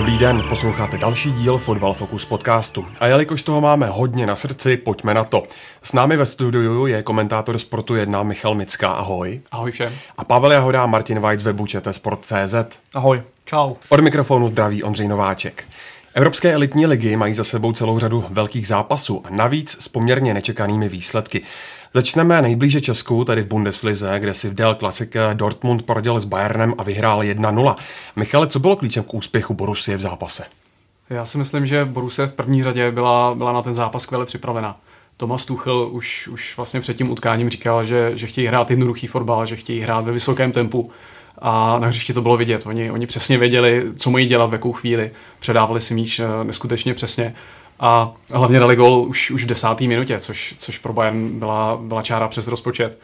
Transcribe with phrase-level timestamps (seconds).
[0.00, 2.86] Dobrý den, posloucháte další díl Fotbal Focus podcastu.
[3.00, 5.42] A jelikož toho máme hodně na srdci, pojďme na to.
[5.82, 9.40] S námi ve studiu je komentátor Sportu 1 Michal Mická, ahoj.
[9.52, 9.92] Ahoj všem.
[10.18, 12.54] A Pavel Jahoda a Martin Weitz z webu Sport.cz.
[12.94, 13.22] Ahoj.
[13.44, 13.74] Čau.
[13.88, 15.64] Od mikrofonu zdraví Ondřej Nováček.
[16.14, 20.88] Evropské elitní ligy mají za sebou celou řadu velkých zápasů a navíc s poměrně nečekanými
[20.88, 21.42] výsledky.
[21.92, 26.74] Začneme nejblíže Česku, tedy v Bundeslize, kde si v Del Classic Dortmund poradil s Bayernem
[26.78, 27.76] a vyhrál 1-0.
[28.16, 30.44] Michale, co bylo klíčem k úspěchu Borussie v zápase?
[31.10, 34.76] Já si myslím, že Borussia v první řadě byla, byla na ten zápas skvěle připravena.
[35.16, 39.46] Thomas Tuchel už, už vlastně před tím utkáním říkal, že, že chtějí hrát jednoduchý fotbal,
[39.46, 40.90] že chtějí hrát ve vysokém tempu
[41.38, 42.66] a na hřišti to bylo vidět.
[42.66, 45.10] Oni, oni přesně věděli, co mají dělat v jakou chvíli.
[45.38, 47.34] Předávali si míč eh, neskutečně přesně
[47.80, 52.02] a hlavně dali gol už, už v desáté minutě, což, což pro Bayern byla, byla
[52.02, 52.98] čára přes rozpočet.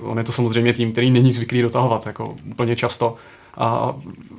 [0.00, 3.14] Uh, on je to samozřejmě tým, který není zvyklý dotahovat jako úplně často.
[3.56, 3.94] A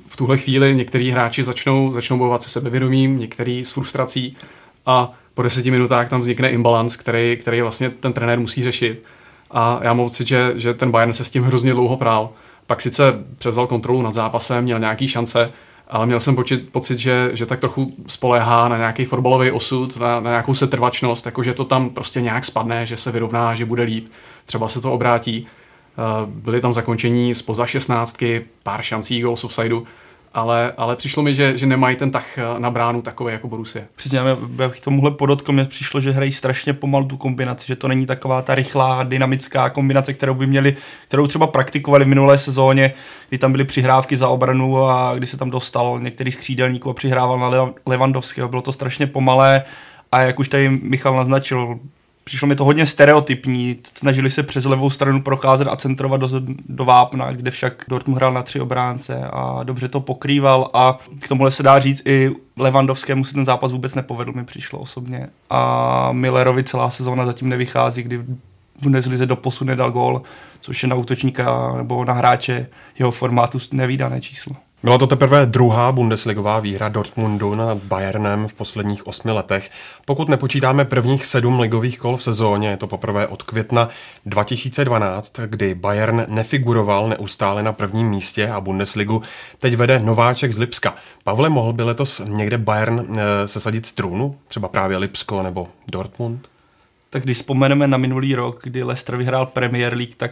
[0.08, 4.38] v tuhle chvíli některý hráči začnou, začnou bojovat se sebevědomím, některý s frustrací
[4.86, 9.04] a po deseti minutách tam vznikne imbalans, který, který vlastně ten trenér musí řešit.
[9.52, 12.30] A já mám pocit, že, že ten Bayern se s tím hrozně dlouho prál.
[12.68, 15.52] Pak sice převzal kontrolu nad zápasem, měl nějaký šance,
[15.92, 20.20] ale měl jsem pocit, pocit že, že tak trochu spoléhá na nějaký fotbalový osud, na,
[20.20, 23.84] na nějakou setrvačnost, jako že to tam prostě nějak spadne, že se vyrovná, že bude
[23.84, 24.08] líp,
[24.46, 25.48] třeba se to obrátí.
[25.48, 29.86] Eh, byly tam zakončení spoza šestnáctky, pár šancí gol offsideu,
[30.34, 32.26] ale, ale přišlo mi, že, že nemají ten tah
[32.58, 33.86] na bránu takový jako Borussia.
[33.96, 37.88] Přesně, já bych tomuhle podotkl, mě přišlo, že hrají strašně pomalu tu kombinaci, že to
[37.88, 40.76] není taková ta rychlá, dynamická kombinace, kterou by měli,
[41.08, 42.94] kterou třeba praktikovali v minulé sezóně,
[43.30, 46.94] kdy tam byly přihrávky za obranu a kdy se tam dostal některý z křídelníků a
[46.94, 48.50] přihrával na Levandovského.
[48.50, 49.64] Bylo to strašně pomalé
[50.12, 51.80] a jak už tady Michal naznačil,
[52.32, 56.30] přišlo mi to hodně stereotypní, snažili se přes levou stranu procházet a centrovat do,
[56.70, 61.28] do vápna, kde však Dortmund hrál na tři obránce a dobře to pokrýval a k
[61.28, 66.10] tomuhle se dá říct i Levandovskému se ten zápas vůbec nepovedl, mi přišlo osobně a
[66.12, 68.22] Millerovi celá sezóna zatím nevychází, kdy
[68.82, 70.22] Bundeslize do posu nedal gol,
[70.62, 72.68] což je na útočníka nebo na hráče
[73.00, 74.56] jeho formátu nevýdané číslo.
[74.84, 79.72] Byla to teprve druhá Bundesligová výhra Dortmundu nad Bayernem v posledních osmi letech.
[80.06, 83.90] Pokud nepočítáme prvních sedm ligových kol v sezóně, je to poprvé od května
[84.26, 89.22] 2012, kdy Bayern nefiguroval neustále na prvním místě a Bundesligu
[89.60, 90.96] teď vede nováček z Lipska.
[91.24, 94.36] Pavle, mohl by letos někde Bayern eh, sesadit z trůnu?
[94.48, 96.48] Třeba právě Lipsko nebo Dortmund?
[97.10, 100.32] Tak když vzpomeneme na minulý rok, kdy Leicester vyhrál Premier League, tak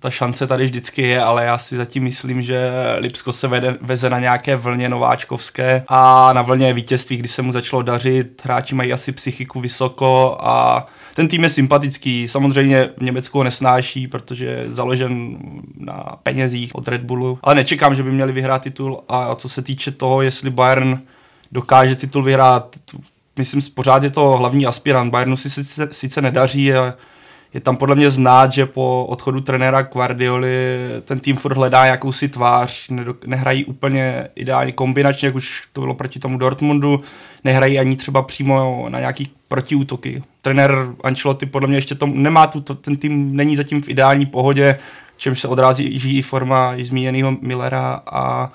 [0.00, 4.10] ta šance tady vždycky je, ale já si zatím myslím, že Lipsko se vede, veze
[4.10, 8.92] na nějaké vlně nováčkovské a na vlně vítězství, kdy se mu začalo dařit, hráči mají
[8.92, 14.72] asi psychiku vysoko a ten tým je sympatický, samozřejmě v Německu ho nesnáší, protože je
[14.72, 15.36] založen
[15.78, 19.02] na penězích od Red Bullu, ale nečekám, že by měli vyhrát titul.
[19.08, 21.00] A co se týče toho, jestli Bayern
[21.52, 22.76] dokáže titul vyhrát,
[23.38, 25.10] myslím, pořád je to hlavní aspirant.
[25.10, 26.94] Bayernu si sice, sice nedaří, a
[27.54, 32.28] je tam podle mě znát, že po odchodu trenéra Guardioli ten tým furt hledá jakousi
[32.28, 32.90] tvář,
[33.26, 37.00] nehrají úplně ideálně kombinačně, jak už to bylo proti tomu Dortmundu,
[37.44, 40.22] nehrají ani třeba přímo na nějaký protiútoky.
[40.42, 44.78] Trenér Ancelotti podle mě ještě tom, nemá tu, ten tým není zatím v ideální pohodě,
[45.16, 48.52] čemž se odrází i forma i zmíněného Millera a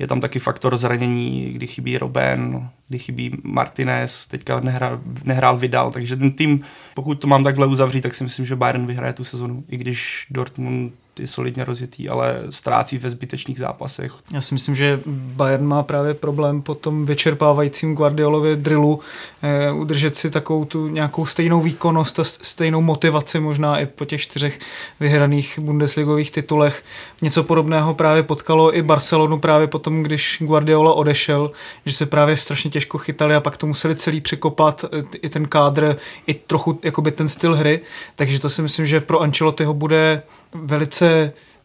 [0.00, 5.90] je tam taky faktor zranění, kdy chybí Robben, kdy chybí Martinez, teďka nehrál, nehrál Vidal,
[5.90, 6.60] takže ten tým,
[6.94, 10.26] pokud to mám takhle uzavřít, tak si myslím, že Bayern vyhraje tu sezonu, i když
[10.30, 14.12] Dortmund je solidně rozjetý, ale ztrácí ve zbytečných zápasech.
[14.32, 19.00] Já si myslím, že Bayern má právě problém po tom vyčerpávajícím Guardiolově drillu
[19.42, 24.20] eh, udržet si takovou tu nějakou stejnou výkonnost a stejnou motivaci možná i po těch
[24.20, 24.58] čtyřech
[25.00, 26.84] vyhraných Bundesligových titulech.
[27.22, 31.50] Něco podobného právě potkalo i Barcelonu právě potom, když Guardiola odešel,
[31.86, 35.48] že se právě strašně těžko chytali a pak to museli celý překopat, eh, i ten
[35.48, 35.96] kádr,
[36.26, 37.80] i trochu jakoby ten styl hry,
[38.16, 40.22] takže to si myslím, že pro Ancelottiho bude
[40.54, 41.09] velice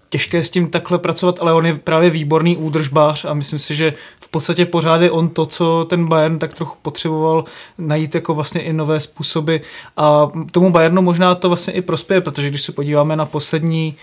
[0.10, 3.94] těžké s tím takhle pracovat, ale on je právě výborný údržbář a myslím si, že
[4.20, 7.44] v podstatě pořád je on to, co ten Bayern tak trochu potřeboval
[7.78, 9.56] najít jako vlastně i nové způsoby.
[9.98, 13.96] A tomu Bayernu možná to vlastně i prospěje, protože když se podíváme na poslední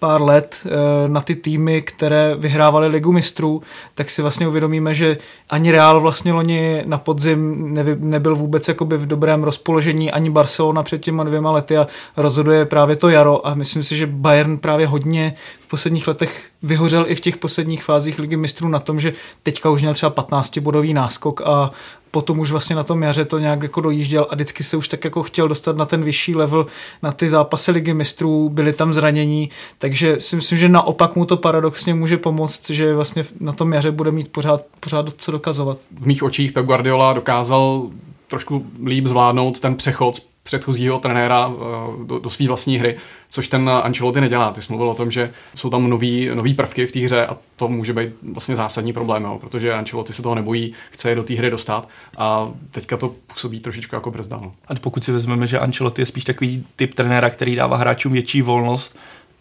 [0.00, 0.68] pár let eh,
[1.08, 3.62] na ty týmy, které vyhrávaly ligu mistrů,
[3.94, 5.18] tak si vlastně uvědomíme, že
[5.50, 11.00] ani Real vlastně loni na podzim nebyl vůbec jakoby v dobrém rozpoložení, ani Barcelona před
[11.00, 11.86] těma dvěma lety a
[12.16, 13.46] rozhoduje právě to jaro.
[13.46, 17.84] A myslím si, že Bayern právě hodně v posledních letech vyhořel i v těch posledních
[17.84, 19.12] fázích ligy mistrů na tom, že
[19.42, 21.70] teďka už měl třeba 15 bodový náskok a
[22.10, 25.04] potom už vlastně na tom jaře to nějak jako dojížděl a vždycky se už tak
[25.04, 26.66] jako chtěl dostat na ten vyšší level,
[27.02, 31.36] na ty zápasy ligy mistrů, byly tam zranění, takže si myslím, že naopak mu to
[31.36, 35.78] paradoxně může pomoct, že vlastně na tom jaře bude mít pořád, pořád co dokazovat.
[36.00, 37.86] V mých očích Pep Guardiola dokázal
[38.28, 42.96] trošku líp zvládnout ten přechod z předchozího trenéra eh, do, do své vlastní hry,
[43.30, 44.52] což ten Ancelotti nedělá.
[44.52, 47.36] Ty jsi mluvil o tom, že jsou tam nový, nový prvky v té hře a
[47.56, 51.22] to může být vlastně zásadní problém, jo, protože Ancelotti se toho nebojí, chce je do
[51.22, 51.88] té hry dostat
[52.18, 54.38] a teďka to působí trošičku jako brzda.
[54.42, 54.52] No.
[54.68, 58.42] A pokud si vezmeme, že Ancelotti je spíš takový typ trenéra, který dává hráčům větší
[58.42, 58.96] volnost,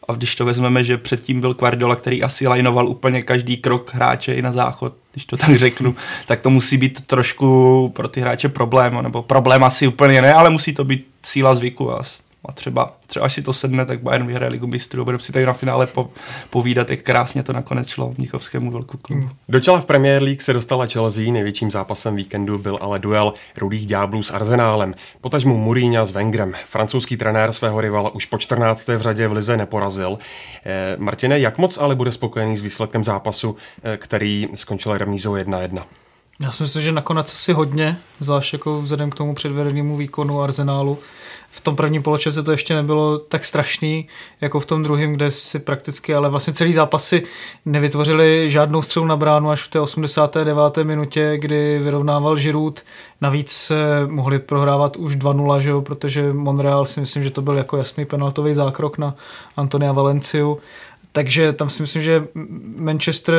[0.09, 4.33] a když to vezmeme, že předtím byl Guardiola, který asi lajnoval úplně každý krok hráče
[4.33, 5.95] i na záchod, když to tak řeknu,
[6.25, 10.49] tak to musí být trošku pro ty hráče problém, nebo problém asi úplně ne, ale
[10.49, 12.03] musí to být síla zvyku a
[12.45, 15.05] a třeba, třeba až si to sedne, tak Bayern vyhraje ligu mistrů.
[15.05, 16.09] Budeme si tady na finále po,
[16.49, 19.29] povídat, jak krásně to nakonec šlo Mnichovskému velkou klubu.
[19.49, 23.85] Do čela v Premier League se dostala Chelsea, největším zápasem víkendu byl ale duel rudých
[23.85, 24.95] ďáblů s Arzenálem.
[25.21, 26.53] Potažmu Mourinho s Wengrem.
[26.65, 28.87] Francouzský trenér svého rivala už po 14.
[28.87, 30.17] v řadě v lize neporazil.
[30.65, 35.85] Eh, Martine, jak moc ale bude spokojený s výsledkem zápasu, eh, který skončil remízou 1-1?
[36.39, 40.97] Já si myslím, že nakonec asi hodně, zvlášť jako vzhledem k tomu předvedenému výkonu Arsenálu
[41.51, 44.07] v tom prvním poločase to ještě nebylo tak strašný,
[44.41, 47.23] jako v tom druhém, kde si prakticky, ale vlastně celý zápasy
[47.65, 50.77] nevytvořili žádnou střelu na bránu až v té 89.
[50.83, 52.81] minutě, kdy vyrovnával Žirut.
[53.21, 53.75] Navíc se
[54.07, 58.05] mohli prohrávat už 2-0, že jo, protože Monreal si myslím, že to byl jako jasný
[58.05, 59.15] penaltový zákrok na
[59.57, 60.59] Antonia Valenciu.
[61.11, 62.27] Takže tam si myslím, že
[62.75, 63.35] Manchester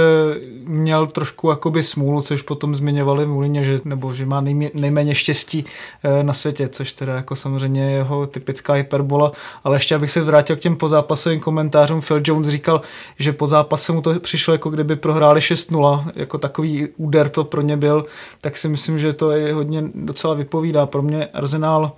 [0.65, 5.65] měl trošku jakoby smůlu, což potom zmiňovali Mourinho, že, nebo že má nejmě, nejméně štěstí
[6.05, 9.33] eh, na světě, což teda jako samozřejmě je jeho typická hyperbola.
[9.65, 12.81] Ale ještě abych se vrátil k těm pozápasovým komentářům, Phil Jones říkal,
[13.19, 17.63] že po zápase mu to přišlo jako kdyby prohráli 6-0, jako takový úder to pro
[17.63, 18.05] ně byl,
[18.41, 20.87] tak si myslím, že to je hodně docela vypovídá.
[20.87, 21.93] Pro mě Arsenal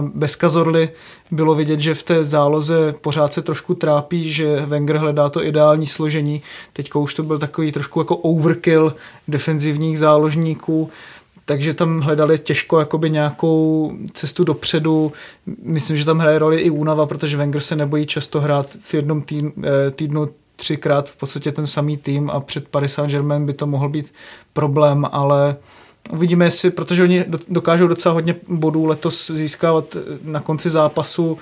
[0.00, 0.90] bez Kazorly
[1.30, 5.86] bylo vidět, že v té záloze pořád se trošku trápí, že Wenger hledá to ideální
[5.86, 6.42] složení.
[6.72, 8.94] Teďka už to byl takový trošku jako overkill
[9.28, 10.90] defenzivních záložníků,
[11.44, 15.12] takže tam hledali těžko jakoby nějakou cestu dopředu.
[15.62, 19.22] Myslím, že tam hraje roli i únava, protože Wenger se nebojí často hrát v jednom
[19.22, 23.66] týdnu, eh, týdnu třikrát v podstatě ten samý tým a před Paris Saint-Germain by to
[23.66, 24.12] mohl být
[24.52, 25.56] problém, ale
[26.10, 31.38] Uvidíme, jestli, protože oni dokážou docela hodně bodů letos získávat na konci zápasu,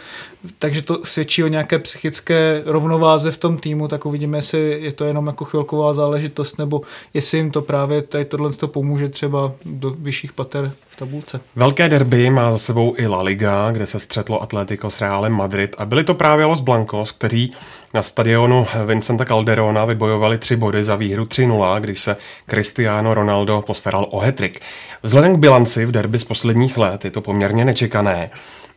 [0.58, 5.04] takže to svědčí o nějaké psychické rovnováze v tom týmu, tak uvidíme, jestli je to
[5.04, 6.80] jenom jako chvilková záležitost, nebo
[7.14, 11.40] jestli jim to právě tady tohle to pomůže třeba do vyšších pater v tabulce.
[11.56, 15.74] Velké derby má za sebou i La Liga, kde se střetlo Atletico s Realem Madrid
[15.78, 17.52] a byli to právě Los Blancos, kteří
[17.96, 22.16] na stadionu Vincenta Calderona vybojovali tři body za výhru 3-0, když se
[22.50, 24.60] Cristiano Ronaldo postaral o hetrik.
[25.02, 28.30] Vzhledem k bilanci v derby z posledních let je to poměrně nečekané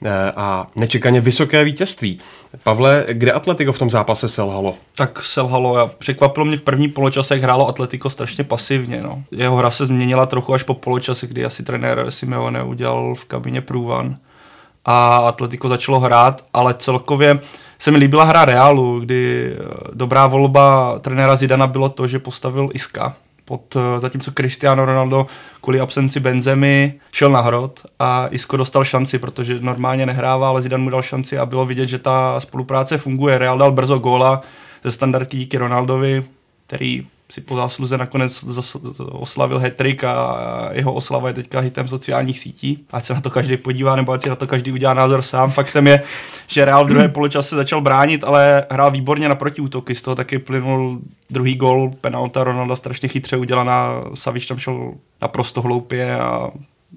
[0.06, 2.20] eh, a nečekaně vysoké vítězství.
[2.64, 4.76] Pavle, kde Atletico v tom zápase selhalo?
[4.96, 9.02] Tak selhalo a překvapilo mě v první poločase, jak hrálo Atletico strašně pasivně.
[9.02, 9.24] No.
[9.32, 13.62] Jeho hra se změnila trochu až po poločase, kdy asi trenér Simeone udělal v kabině
[13.62, 14.18] průvan
[14.86, 17.40] a Atletico začalo hrát, ale celkově
[17.80, 22.70] se mi líbila hra Realu, kdy eh, dobrá volba trenéra Zidana bylo to, že postavil
[22.74, 25.28] Iska, pod, eh, zatímco Cristiano Ronaldo
[25.62, 30.84] kvůli absenci Benzemy šel na hrot a Isco dostal šanci, protože normálně nehrává, ale Zidane
[30.84, 33.38] mu dal šanci a bylo vidět, že ta spolupráce funguje.
[33.38, 34.42] Real dal brzo góla
[34.84, 36.24] ze standardky díky Ronaldovi,
[36.68, 38.46] který si po zásluze nakonec
[39.12, 42.86] oslavil hetrik a jeho oslava je teďka hitem sociálních sítí.
[42.92, 45.50] Ať se na to každý podívá, nebo ať si na to každý udělá názor sám.
[45.50, 46.04] Faktem je,
[46.48, 49.96] že Real v druhé poločase začal bránit, ale hrál výborně na protiútoky.
[49.96, 53.90] Z toho taky plynul druhý gol, penalta Ronalda strašně chytře udělaná.
[54.14, 56.50] Saviš tam šel naprosto hloupě a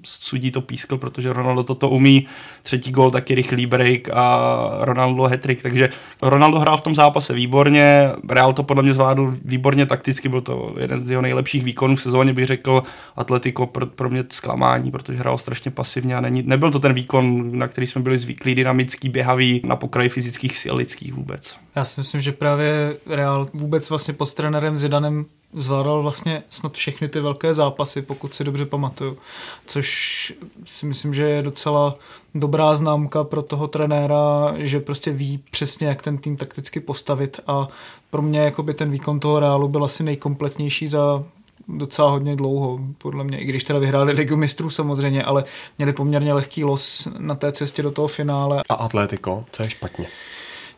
[0.03, 2.27] sudí to pískl, protože Ronaldo toto umí.
[2.63, 5.89] Třetí gol taky rychlý break a Ronaldo hetrik, takže
[6.21, 10.75] Ronaldo hrál v tom zápase výborně, Real to podle mě zvládl výborně takticky, byl to
[10.79, 12.83] jeden z jeho nejlepších výkonů v sezóně, bych řekl,
[13.15, 17.57] Atletico pro, pro mě zklamání, protože hrál strašně pasivně a není, nebyl to ten výkon,
[17.57, 21.55] na který jsme byli zvyklí, dynamický, běhavý, na pokraji fyzických sil lidských vůbec.
[21.75, 27.07] Já si myslím, že právě Real vůbec vlastně pod trenérem Zidanem zvládal vlastně snad všechny
[27.09, 29.17] ty velké zápasy, pokud si dobře pamatuju.
[29.65, 30.33] Což
[30.65, 31.95] si myslím, že je docela
[32.35, 37.67] dobrá známka pro toho trenéra, že prostě ví přesně, jak ten tým takticky postavit a
[38.09, 41.23] pro mě jakoby ten výkon toho Reálu byl asi nejkompletnější za
[41.67, 45.43] docela hodně dlouho, podle mě, i když teda vyhráli Ligu mistrů samozřejmě, ale
[45.77, 48.61] měli poměrně lehký los na té cestě do toho finále.
[48.69, 50.07] A Atletico, co je špatně?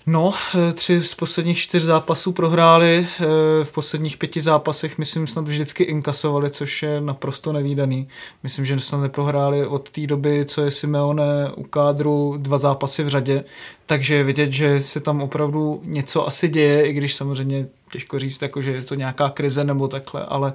[0.08, 3.24] No, eh, tři z posledních čtyř zápasů prohráli, eh,
[3.64, 8.08] v posledních pěti zápasech myslím snad vždycky inkasovali, což je naprosto nevýdaný.
[8.44, 13.08] Myslím, že snad neprohráli od té doby, co je Simeone u kádru dva zápasy v
[13.08, 13.44] řadě,
[13.86, 18.42] takže je vidět, že se tam opravdu něco asi děje, i když samozřejmě těžko říct,
[18.42, 20.54] jako, že je to nějaká krize nebo takhle, ale,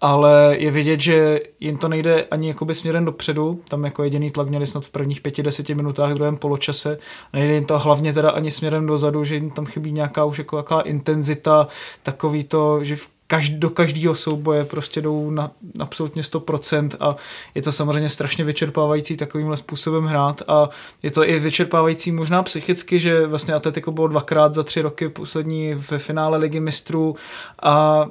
[0.00, 4.48] ale je vidět, že jim to nejde ani jakoby směrem dopředu, tam jako jediný tlak
[4.48, 6.98] měli snad v prvních pěti, deseti minutách v druhém poločase,
[7.32, 10.56] nejde jim to hlavně teda ani směrem dozadu, že jim tam chybí nějaká už jako
[10.56, 11.68] jaká intenzita,
[12.02, 17.16] takový to, že v každ, do každého souboje prostě jdou na absolutně 100% a
[17.54, 20.68] je to samozřejmě strašně vyčerpávající takovýmhle způsobem hrát a
[21.02, 25.74] je to i vyčerpávající možná psychicky, že vlastně Atletico bylo dvakrát za tři roky poslední
[25.74, 27.16] ve finále ligy mistrů
[27.62, 28.06] a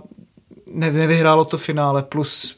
[0.74, 2.58] ne, nevyhrálo to finále, plus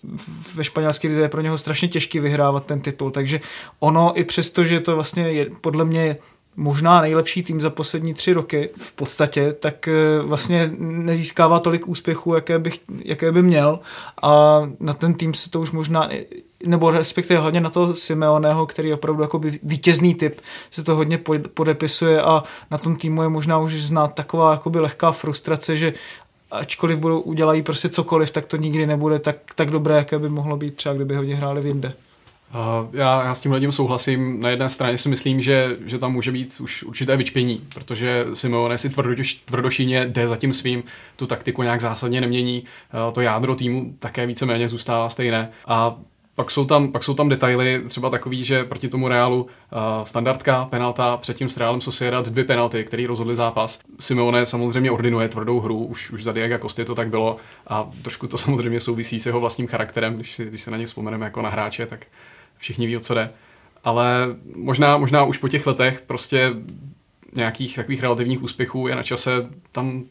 [0.56, 3.42] ve španělské lize je pro něho strašně těžký vyhrávat ten titul, takže
[3.80, 6.18] ono i přesto, že to vlastně je podle mě
[6.60, 12.34] možná nejlepší tým za poslední tři roky v podstatě, tak eh, vlastně nezískává tolik úspěchů,
[12.36, 12.72] jaké by,
[13.06, 13.80] jaké by měl
[14.22, 16.10] a na ten tým se to už možná
[16.66, 21.20] nebo respektive hlavně na toho Simeoneho, který je opravdu jako vítězný typ, se to hodně
[21.54, 25.94] podepisuje a na tom týmu je možná už znát taková jakoby lehká frustrace, že
[26.52, 30.58] ačkoliv budou udělají prostě cokoliv, tak to nikdy nebude tak, tak dobré, jaké by mohlo
[30.58, 31.94] být třeba, kdyby hodně hráli v jinde.
[32.94, 34.40] Já, já s tím lidem souhlasím.
[34.40, 38.78] Na jedné straně si myslím, že, že tam může být už určité vyčpění, protože Simeone
[38.78, 40.84] si tvrdoš, tvrdošíně jde za tím svým,
[41.16, 42.64] tu taktiku nějak zásadně nemění,
[43.14, 45.52] to jádro týmu také víceméně zůstává stejné.
[45.68, 45.96] A
[46.36, 49.50] pak jsou, tam, pak jsou tam detaily, třeba takový, že proti tomu Reálu uh,
[50.04, 53.80] standardka, penalta, předtím s Reálem Sociedad dvě penalty, které rozhodly zápas.
[54.00, 57.38] Simeone samozřejmě ordinuje tvrdou hru, už, už za Diego Kosty to tak bylo
[57.68, 60.86] a trošku to samozřejmě souvisí s jeho vlastním charakterem, když si, když se na ně
[60.86, 62.06] vzpomeneme jako na hráče, tak
[62.60, 63.30] všichni ví, o co jde.
[63.84, 66.54] Ale možná, možná už po těch letech prostě
[67.36, 69.32] nějakých takových relativních úspěchů je na čase
[69.72, 70.04] tam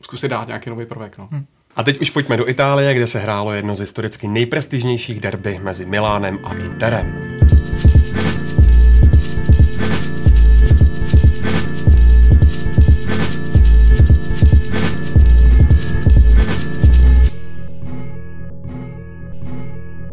[0.00, 1.18] zkusit dát nějaký nový prvek.
[1.18, 1.28] No.
[1.32, 1.46] Hmm.
[1.76, 5.86] A teď už pojďme do Itálie, kde se hrálo jedno z historicky nejprestižnějších derby mezi
[5.86, 7.36] Milánem a Interem.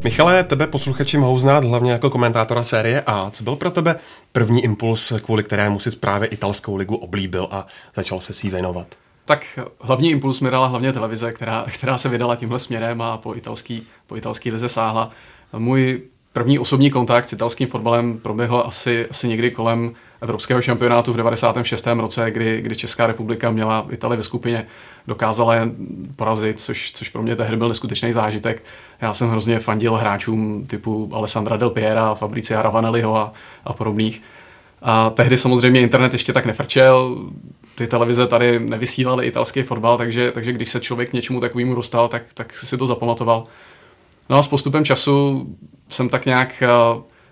[0.04, 3.30] Michale, tebe posluchači mohou znát hlavně jako komentátora série A.
[3.30, 3.96] Co byl pro tebe
[4.32, 8.88] první impuls, kvůli kterému si právě italskou ligu oblíbil a začal se si věnovat?
[9.26, 13.36] Tak hlavní impuls mi dala hlavně televize, která, která se vydala tímhle směrem a po
[13.36, 15.10] italský, po italský lize sáhla.
[15.58, 16.02] Můj
[16.34, 19.94] první osobní kontakt s italským fotbalem proběhl asi, asi někdy kolem
[20.24, 21.88] Evropského šampionátu v 96.
[21.88, 24.68] roce, kdy, kdy Česká republika měla Itálii ve skupině,
[25.08, 25.72] dokázala je
[26.16, 28.64] porazit, což, což pro mě tehdy byl neskutečný zážitek.
[29.02, 33.32] Já jsem hrozně fandil hráčům typu Alessandra Del Piera, Fabricia Ravanelliho a,
[33.66, 34.22] a podobných.
[34.82, 37.18] A tehdy samozřejmě internet ještě tak nefrčel,
[37.76, 42.08] ty televize tady nevysílaly italský fotbal, takže, takže když se člověk k něčemu takovému dostal,
[42.08, 43.44] tak, tak si to zapamatoval.
[44.30, 45.48] No a s postupem času
[45.88, 46.64] jsem tak nějak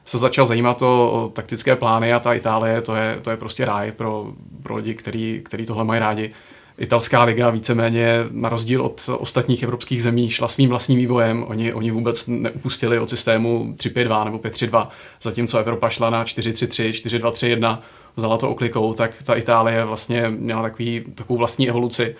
[0.05, 3.65] se začal zajímat o, o taktické plány a ta Itálie, to je, to je prostě
[3.65, 4.27] ráj pro,
[4.63, 6.31] pro lidi, který, který tohle mají rádi.
[6.77, 11.45] Italská liga víceméně na rozdíl od ostatních evropských zemí šla svým vlastním vývojem.
[11.47, 14.87] Oni, oni vůbec neupustili od systému 3-5-2 nebo 5-3-2,
[15.21, 17.79] zatímco Evropa šla na 4-3-3, 4-2-3-1,
[18.15, 22.15] vzala to oklikou, tak ta Itálie vlastně měla takový, takovou vlastní evoluci.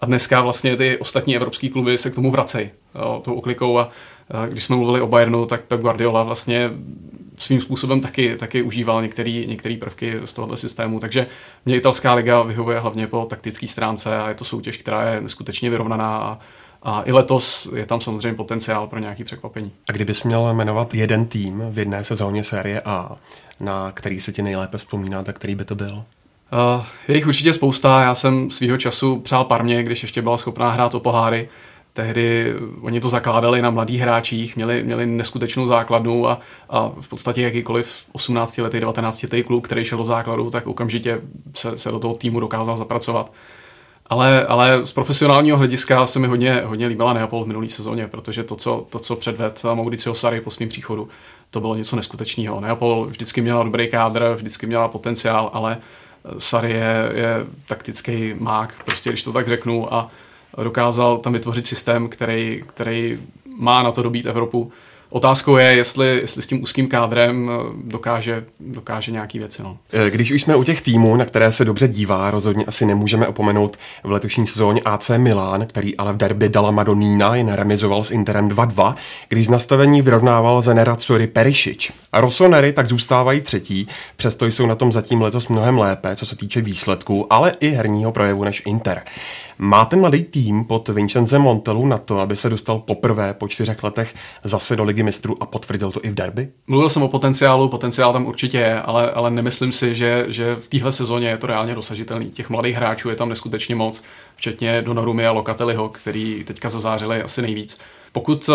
[0.00, 2.70] A dneska vlastně ty ostatní evropské kluby se k tomu vracejí
[3.22, 3.90] tou oklikou a
[4.48, 6.70] když jsme mluvili o Bayernu, tak Pep Guardiola vlastně
[7.38, 9.02] svým způsobem taky, taky užíval
[9.46, 11.26] některé prvky z tohoto systému, takže
[11.66, 15.70] mě italská liga vyhovuje hlavně po taktické stránce a je to soutěž, která je neskutečně
[15.70, 16.38] vyrovnaná a,
[16.82, 19.72] a i letos je tam samozřejmě potenciál pro nějaké překvapení.
[19.88, 23.16] A kdybys měl jmenovat jeden tým v jedné sezóně série A,
[23.60, 26.04] na který se ti nejlépe vzpomíná, tak který by to byl?
[26.76, 28.02] Uh, je jich určitě spousta.
[28.02, 31.48] Já jsem svýho času přál Parmě, když ještě byla schopná hrát o poháry.
[31.96, 37.42] Tehdy oni to zakládali na mladých hráčích, měli, měli neskutečnou základnu a, a v podstatě
[37.42, 41.20] jakýkoliv 18 letý, 19 letý kluk, který šel do základu, tak okamžitě
[41.54, 43.32] se, se do toho týmu dokázal zapracovat.
[44.06, 48.44] Ale, ale z profesionálního hlediska se mi hodně, hodně líbila Neapol v minulý sezóně, protože
[48.44, 51.08] to, co, to, co předved Mauricio Sarri po svém příchodu,
[51.50, 52.60] to bylo něco neskutečného.
[52.60, 55.78] Neapol vždycky měla dobrý kádr, vždycky měla potenciál, ale
[56.38, 60.08] Sarri je, je taktický mák, prostě když to tak řeknu a
[60.62, 63.18] dokázal tam vytvořit systém, který, který
[63.56, 64.72] má na to dobít Evropu.
[65.14, 69.62] Otázkou je, jestli, jestli s tím úzkým kádrem eh, dokáže, dokáže nějaký věci.
[69.62, 69.76] No.
[69.92, 73.26] Eh, když už jsme u těch týmů, na které se dobře dívá, rozhodně asi nemůžeme
[73.26, 78.10] opomenout v letošní sezóně AC Milan, který ale v derby dala Madonína jen remizoval s
[78.10, 78.94] Interem 2-2,
[79.28, 81.92] když v nastavení vyrovnával za Nerazzurri Perišič.
[82.12, 86.36] A Rossoneri tak zůstávají třetí, přesto jsou na tom zatím letos mnohem lépe, co se
[86.36, 89.02] týče výsledků, ale i herního projevu než Inter.
[89.58, 93.82] Má ten mladý tým pod Vincenzem Montelu na to, aby se dostal poprvé po čtyřech
[93.82, 96.48] letech zase do ligy mistrů a potvrdil to i v derby?
[96.66, 100.68] Mluvil jsem o potenciálu, potenciál tam určitě je, ale, ale nemyslím si, že, že v
[100.68, 102.26] téhle sezóně je to reálně dosažitelný.
[102.30, 104.02] Těch mladých hráčů je tam neskutečně moc,
[104.36, 107.78] včetně Donorumy a Lokateliho, který teďka zazářili asi nejvíc.
[108.12, 108.54] Pokud eh,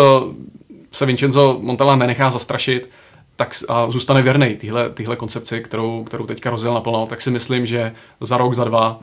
[0.92, 2.90] se Vincenzo Montella nenechá zastrašit,
[3.36, 4.56] tak a zůstane věrný
[4.94, 9.00] téhle koncepci, kterou, kterou teďka rozjel naplno, tak si myslím, že za rok, za dva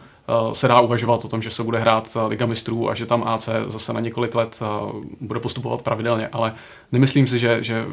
[0.54, 3.24] se dá uvažovat o tom, že se bude hrát eh, Liga mistrů a že tam
[3.24, 4.66] AC zase na několik let eh,
[5.22, 6.54] bude postupovat pravidelně, ale
[6.92, 7.86] nemyslím si, že, že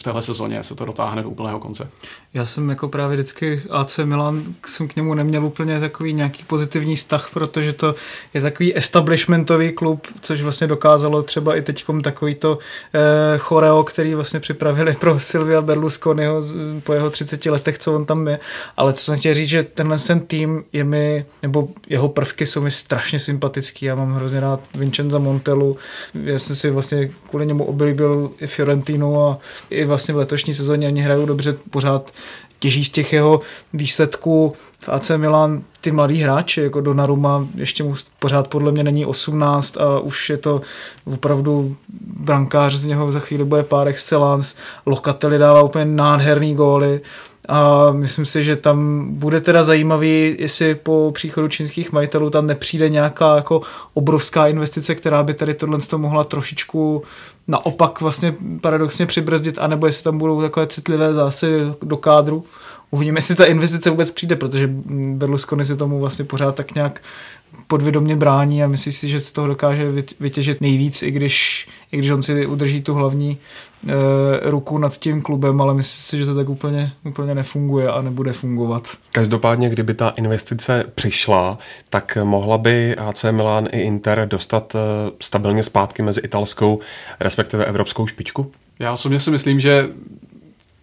[0.00, 1.88] v téhle sezóně se to dotáhne do úplného konce.
[2.34, 6.96] Já jsem jako právě vždycky AC Milan, jsem k němu neměl úplně takový nějaký pozitivní
[6.96, 7.94] vztah, protože to
[8.34, 12.58] je takový establishmentový klub, což vlastně dokázalo třeba i teď takový to
[12.94, 16.42] eh, choreo, který vlastně připravili pro Silvia Berlusconiho
[16.84, 18.38] po jeho 30 letech, co on tam je.
[18.76, 22.60] Ale co jsem chtěl říct, že tenhle ten tým je mi, nebo jeho prvky jsou
[22.60, 23.86] mi strašně sympatický.
[23.86, 25.76] Já mám hrozně rád Vincenza Montelu.
[26.24, 29.38] Já jsem si vlastně kvůli němu oblíbil i Fiorentinu a
[29.70, 31.56] i vlastně v letošní sezóně oni hrajou dobře.
[31.70, 32.12] Pořád
[32.62, 33.40] těží z těch jeho
[33.72, 34.52] výsledků.
[34.78, 39.76] V AC Milan ty mladí hráči, jako Donnarumma, ještě mu pořád podle mě není 18
[39.76, 40.60] a už je to
[41.04, 41.76] opravdu
[42.16, 43.12] brankář, z něho.
[43.12, 44.54] Za chvíli bude pár excellence,
[44.86, 47.00] Locatelli dává úplně nádherný góly,
[47.48, 52.88] a myslím si, že tam bude teda zajímavý, jestli po příchodu čínských majitelů tam nepřijde
[52.88, 53.60] nějaká jako
[53.94, 57.02] obrovská investice, která by tady tohle mohla trošičku
[57.48, 61.46] naopak vlastně paradoxně přibrzdit, anebo jestli tam budou takové citlivé zase
[61.82, 62.44] do kádru.
[62.90, 67.00] Uvidíme, jestli ta investice vůbec přijde, protože Berlusconi si tomu vlastně pořád tak nějak
[67.66, 72.10] podvědomě brání a myslí si, že z toho dokáže vytěžit nejvíc, i když, i když
[72.10, 73.38] on si udrží tu hlavní
[73.88, 78.02] e, ruku nad tím klubem, ale myslím si, že to tak úplně, úplně nefunguje a
[78.02, 78.88] nebude fungovat.
[79.12, 81.58] Každopádně, kdyby ta investice přišla,
[81.90, 84.78] tak mohla by AC Milan i Inter dostat e,
[85.20, 86.78] stabilně zpátky mezi italskou,
[87.20, 88.50] respektive evropskou špičku?
[88.78, 89.88] Já osobně si myslím, že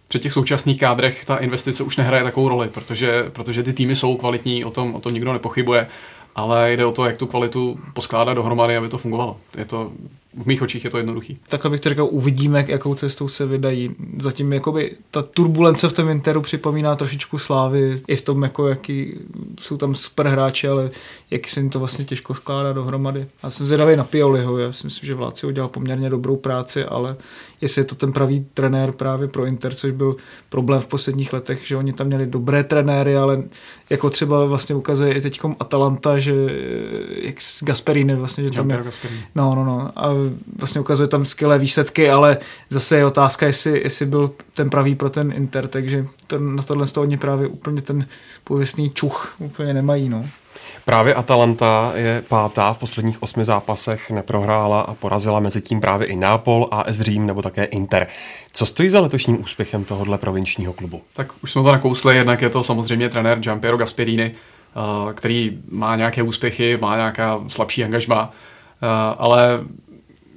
[0.08, 4.16] při těch současných kádrech ta investice už nehraje takovou roli, protože, protože ty týmy jsou
[4.16, 5.86] kvalitní, o tom, o tom nikdo nepochybuje
[6.34, 9.36] ale jde o to, jak tu kvalitu poskládat dohromady, aby to fungovalo.
[9.58, 9.92] Je to,
[10.34, 11.38] v mých očích je to jednoduchý.
[11.48, 13.90] Tak abych to řekl, uvidíme, jakou cestou se vydají.
[14.22, 19.14] Zatím jakoby ta turbulence v tom Interu připomíná trošičku slávy, i v tom, jako jaký
[19.60, 20.90] jsou tam super hráči, ale
[21.30, 23.26] jak se jim to vlastně těžko skládá dohromady.
[23.42, 27.16] Já jsem zvědavý na Pioliho, já si myslím, že Vláci udělal poměrně dobrou práci, ale
[27.60, 30.16] jestli je to ten pravý trenér právě pro Inter, což byl
[30.48, 33.42] problém v posledních letech, že oni tam měli dobré trenéry, ale
[33.90, 36.34] jako třeba vlastně ukazuje i teď Atalanta, že
[37.22, 38.84] jak Gasperini vlastně, že tam je,
[39.34, 40.19] no, no, no, a
[40.58, 42.38] vlastně ukazuje tam skvělé výsledky, ale
[42.70, 46.86] zase je otázka, jestli, jestli byl ten pravý pro ten Inter, takže to, na tohle
[46.86, 48.06] z toho oni právě úplně ten
[48.44, 50.24] pověstný čuch úplně nemají, no.
[50.84, 56.16] Právě Atalanta je pátá v posledních osmi zápasech, neprohrála a porazila mezi tím právě i
[56.16, 58.06] Nápol, AS Řím nebo také Inter.
[58.52, 61.02] Co stojí za letošním úspěchem tohohle provinčního klubu?
[61.12, 65.96] Tak už jsme to nakousli, jednak je to samozřejmě trenér Giampiero Gasperini, eh, který má
[65.96, 68.30] nějaké úspěchy, má nějaká slabší angažma,
[68.82, 68.86] eh,
[69.18, 69.60] ale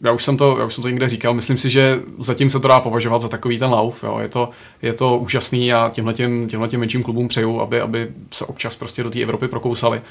[0.03, 2.59] já už jsem to, já už jsem to někde říkal, myslím si, že zatím se
[2.59, 4.03] to dá považovat za takový ten lauf.
[4.03, 4.19] Jo.
[4.19, 4.49] Je, to,
[4.81, 9.09] je to úžasný a těmhle těm menším klubům přeju, aby, aby se občas prostě do
[9.09, 10.01] té Evropy prokousali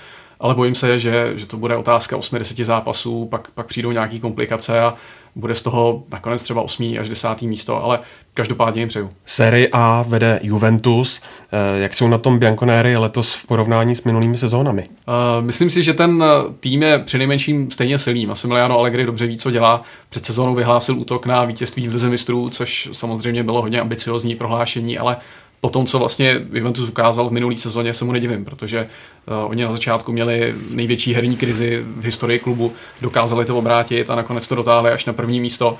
[0.42, 4.80] ale bojím se, že, že to bude otázka 8-10 zápasů, pak, pak přijdou nějaké komplikace
[4.80, 4.94] a
[5.34, 6.96] bude z toho nakonec třeba 8.
[7.00, 7.42] až 10.
[7.42, 7.98] místo, ale
[8.34, 9.10] každopádně jim přeju.
[9.26, 11.20] Série A vede Juventus.
[11.52, 14.84] Eh, jak jsou na tom Bianconéry letos v porovnání s minulými sezónami?
[15.08, 18.26] Uh, myslím si, že ten eh, tým je přinejmenším stejně silný.
[18.26, 19.82] Massimiliano Allegri dobře ví, co dělá.
[20.08, 24.98] Před sezónou vyhlásil útok na vítězství v Lize mistrů, což samozřejmě bylo hodně ambiciozní prohlášení,
[24.98, 25.16] ale
[25.62, 29.64] po tom, co vlastně Juventus ukázal v minulý sezóně, se mu nedivím, protože uh, oni
[29.64, 32.72] na začátku měli největší herní krizi v historii klubu,
[33.02, 35.78] dokázali to obrátit a nakonec to dotáhli až na první místo.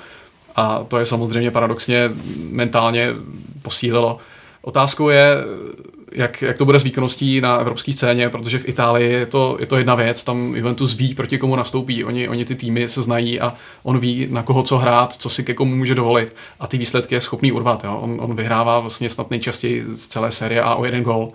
[0.55, 2.11] A to je samozřejmě paradoxně
[2.49, 3.09] mentálně
[3.61, 4.17] posílilo.
[4.61, 5.27] Otázkou je,
[6.15, 9.65] jak, jak to bude s výkonností na evropské scéně, protože v Itálii je to, je
[9.65, 13.39] to jedna věc, tam Juventus ví, proti komu nastoupí, oni, oni ty týmy se znají
[13.39, 16.77] a on ví, na koho co hrát, co si ke komu může dovolit a ty
[16.77, 17.83] výsledky je schopný urvat.
[17.83, 17.99] Jo.
[18.01, 21.31] On, on vyhrává vlastně snad nejčastěji z celé série a o jeden gol,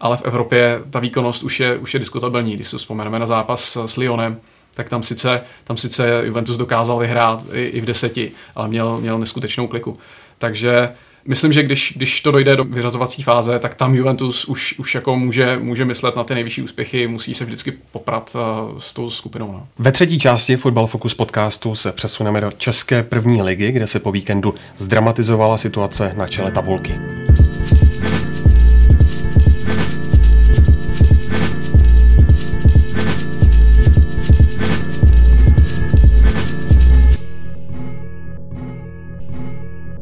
[0.00, 2.54] ale v Evropě ta výkonnost už je, už je diskutabilní.
[2.54, 4.36] Když si vzpomeneme na zápas s Lyonem,
[4.74, 9.18] tak tam sice, tam sice Juventus dokázal vyhrát i, i v deseti, ale měl, měl
[9.18, 9.94] neskutečnou kliku.
[10.38, 10.88] Takže
[11.26, 15.16] myslím, že když, když to dojde do vyřazovací fáze, tak tam Juventus už, už jako
[15.16, 19.52] může, může myslet na ty nejvyšší úspěchy, musí se vždycky poprat uh, s tou skupinou.
[19.52, 19.66] No.
[19.78, 24.12] Ve třetí části Football Focus podcastu se přesuneme do České první ligy, kde se po
[24.12, 26.94] víkendu zdramatizovala situace na čele tabulky.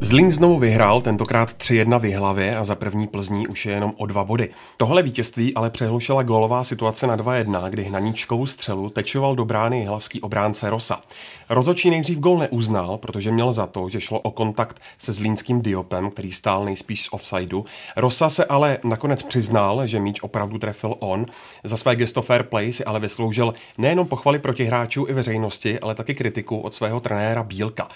[0.08, 4.24] Zlín znovu vyhrál, tentokrát 3-1 v a za první Plzní už je jenom o dva
[4.24, 4.48] body.
[4.76, 10.20] Tohle vítězství ale přehlušila gólová situace na 2-1, kdy Hnaníčkovu střelu tečoval do brány jihlavský
[10.20, 11.00] obránce Rosa.
[11.48, 16.10] Rozočí nejdřív gól neuznal, protože měl za to, že šlo o kontakt se zlínským Diopem,
[16.10, 17.64] který stál nejspíš z offsideu.
[17.96, 21.26] Rosa se ale nakonec přiznal, že míč opravdu trefil on.
[21.64, 26.14] Za své gesto fair play si ale vysloužil nejenom pochvaly protihráčů i veřejnosti, ale taky
[26.14, 27.88] kritiku od svého trenéra Bílka.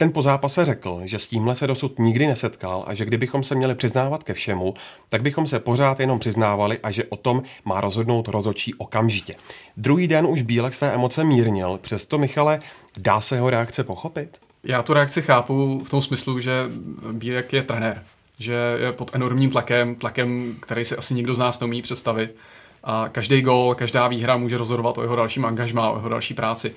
[0.00, 3.54] Ten po zápase řekl, že s tímhle se dosud nikdy nesetkal a že kdybychom se
[3.54, 4.74] měli přiznávat ke všemu,
[5.08, 9.34] tak bychom se pořád jenom přiznávali a že o tom má rozhodnout rozočí okamžitě.
[9.76, 12.60] Druhý den už Bílek své emoce mírnil, přesto Michale,
[12.96, 14.38] dá se jeho reakce pochopit?
[14.64, 16.68] Já tu reakci chápu v tom smyslu, že
[17.12, 18.02] Bílek je trenér,
[18.38, 22.36] že je pod enormním tlakem, tlakem, který si asi nikdo z nás neumí představit.
[22.84, 26.72] A každý gol, každá výhra může rozhodovat o jeho dalším angažmá, o jeho další práci.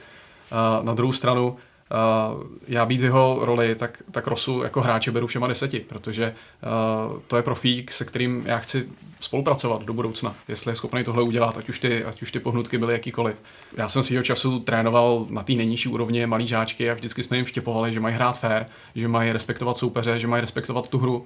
[0.51, 1.57] A na druhou stranu,
[2.67, 6.35] já být v jeho roli, tak, tak Rosu jako hráče beru všema deseti, protože
[7.13, 8.85] uh, to je profík, se kterým já chci
[9.19, 12.77] spolupracovat do budoucna, jestli je schopný tohle udělat, ať už ty, ať už ty pohnutky
[12.77, 13.41] byly jakýkoliv.
[13.77, 17.45] Já jsem svýho času trénoval na té nejnižší úrovni malý žáčky a vždycky jsme jim
[17.45, 21.25] vštěpovali, že mají hrát fair, že mají respektovat soupeře, že mají respektovat tu hru.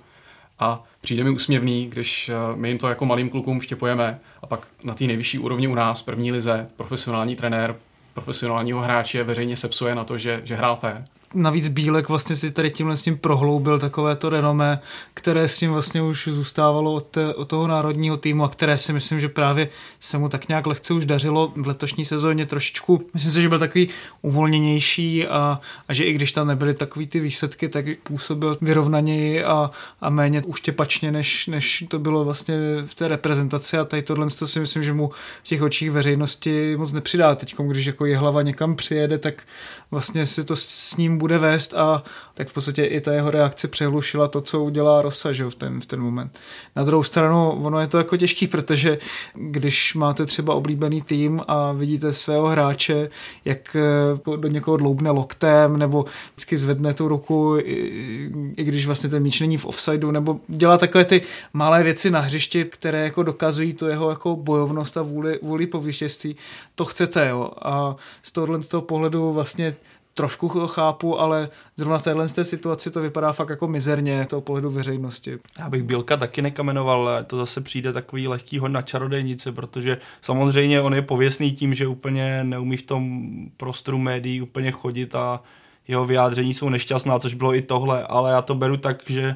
[0.60, 4.94] A přijde mi úsměvný, když my jim to jako malým klukům štěpujeme a pak na
[4.94, 7.76] té nejvyšší úrovni u nás, první lize, profesionální trenér
[8.18, 11.06] profesionálního hráče veřejně sepsuje na to, že, že hrál fér.
[11.38, 14.80] Navíc Bílek vlastně si tady tímhle s tím prohloubil takové to renomé,
[15.14, 18.94] které s ním vlastně už zůstávalo od, té, od toho národního týmu a které si
[18.94, 19.70] myslím, že právě
[20.00, 23.06] se mu tak nějak lehce už dařilo v letošní sezóně trošičku.
[23.14, 23.90] Myslím si, že byl takový
[24.22, 29.72] uvolněnější a, a že i když tam nebyly takový ty výsledky, tak působil vyrovnaněji a,
[30.02, 34.48] a méně uštěpačně, než, než to bylo vlastně v té reprezentaci a tady tohle to
[34.48, 35.12] si myslím, že mu
[35.44, 37.36] v těch očích veřejnosti moc nepřidá.
[37.36, 39.44] Teď, když jako je hlava někam přijede, tak
[39.92, 43.68] vlastně si to s ním bude vést a tak v podstatě i ta jeho reakce
[43.68, 46.40] přehlušila to, co udělá Rosa že v, ten, v ten moment.
[46.76, 48.98] Na druhou stranu, ono je to jako těžký, protože
[49.34, 53.10] když máte třeba oblíbený tým a vidíte svého hráče,
[53.46, 59.10] jak eh, do někoho dloubne loktem, nebo vždycky zvedne tu ruku, i, i když vlastně
[59.10, 61.22] ten míč není v offsideu, nebo dělá takové ty
[61.54, 65.80] malé věci na hřišti, které jako dokazují to jeho jako bojovnost a vůli, vůli po
[65.80, 66.36] vítězství,
[66.76, 67.52] to chcete, jo.
[67.62, 69.76] A z tohohle z toho pohledu vlastně
[70.18, 74.42] trošku to chápu, ale zrovna v téhle té situaci to vypadá fakt jako mizerně toho
[74.42, 75.38] pohledu veřejnosti.
[75.60, 79.98] Já bych Bílka taky nekamenoval, ale to zase přijde takový lehký hod na čarodejnice, protože
[80.22, 85.42] samozřejmě on je pověstný tím, že úplně neumí v tom prostoru médií úplně chodit a
[85.88, 89.36] jeho vyjádření jsou nešťastná, což bylo i tohle, ale já to beru tak, že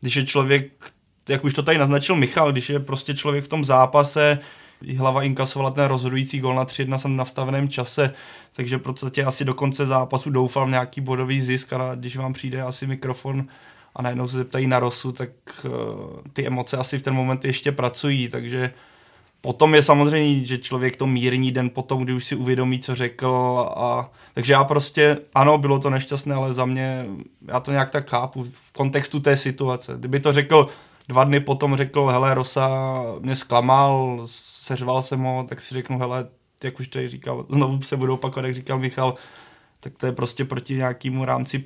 [0.00, 0.72] když je člověk,
[1.28, 4.38] jak už to tady naznačil Michal, když je prostě člověk v tom zápase,
[4.96, 8.14] hlava inkasovala ten rozhodující gol na 3-1 jsem na vstaveném čase,
[8.52, 12.32] takže v podstatě asi do konce zápasu doufal v nějaký bodový zisk a když vám
[12.32, 13.46] přijde asi mikrofon
[13.96, 15.30] a najednou se zeptají na Rosu, tak
[15.64, 15.70] uh,
[16.32, 18.70] ty emoce asi v ten moment ještě pracují, takže
[19.40, 23.28] potom je samozřejmě, že člověk to mírní den potom, kdy už si uvědomí, co řekl
[23.76, 27.06] a takže já prostě, ano, bylo to nešťastné, ale za mě,
[27.48, 29.94] já to nějak tak chápu v kontextu té situace.
[29.98, 30.68] Kdyby to řekl
[31.08, 32.68] dva dny potom řekl, hele, Rosa
[33.20, 36.28] mě zklamal, seřval jsem ho, tak si řeknu, hele,
[36.64, 39.14] jak už tady říkal, znovu se budou opakovat, jak říkal Michal,
[39.80, 41.64] tak to je prostě proti nějakému rámci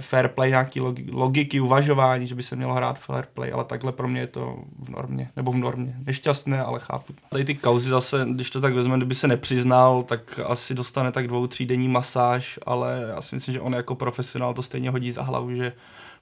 [0.00, 0.80] fair play, nějaký
[1.12, 4.58] logiky, uvažování, že by se mělo hrát fair play, ale takhle pro mě je to
[4.78, 5.96] v normě, nebo v normě.
[6.06, 7.14] Nešťastné, ale chápu.
[7.30, 11.28] Tady ty kauzy zase, když to tak vezmeme, kdyby se nepřiznal, tak asi dostane tak
[11.28, 15.12] dvou, tří denní masáž, ale já si myslím, že on jako profesionál to stejně hodí
[15.12, 15.72] za hlavu, že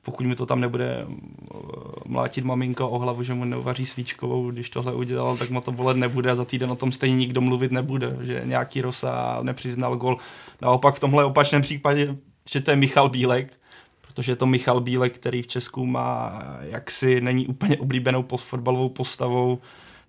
[0.05, 1.57] pokud mi to tam nebude eh,
[2.05, 5.97] mlátit maminka o hlavu, že mu neuvaří svíčkovou, když tohle udělal, tak mu to bolet
[5.97, 10.17] nebude a za týden o tom stejně nikdo mluvit nebude, že nějaký Rosa nepřiznal gol.
[10.63, 12.17] Naopak v tomhle opačném případě,
[12.51, 13.53] že to je Michal Bílek,
[14.01, 19.59] protože je to Michal Bílek, který v Česku má jaksi není úplně oblíbenou fotbalovou postavou,